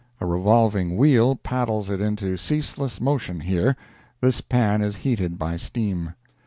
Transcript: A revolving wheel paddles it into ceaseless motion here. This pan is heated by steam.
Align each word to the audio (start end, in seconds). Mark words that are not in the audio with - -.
A 0.19 0.25
revolving 0.25 0.97
wheel 0.97 1.35
paddles 1.35 1.91
it 1.91 2.01
into 2.01 2.35
ceaseless 2.35 2.99
motion 2.99 3.39
here. 3.41 3.75
This 4.19 4.41
pan 4.41 4.81
is 4.81 4.95
heated 4.95 5.37
by 5.37 5.57
steam. 5.57 6.15